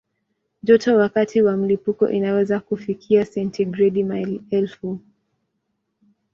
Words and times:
Joto 0.63 0.95
wakati 0.97 1.41
wa 1.41 1.57
mlipuko 1.57 2.09
inaweza 2.09 2.59
kufikia 2.59 3.25
sentigredi 3.25 4.03
maelfu. 4.03 4.99